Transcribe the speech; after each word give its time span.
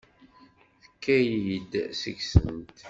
Tekka-yi-d 0.83 1.73
seg-sent. 2.01 2.77